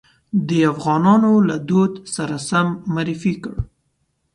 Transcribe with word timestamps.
د 0.47 0.49
افغانانو 0.73 1.31
له 1.47 1.55
دود 1.69 1.93
سره 2.15 2.35
سم 2.49 2.67
معرفي 2.93 3.33
کړ. 3.43 3.55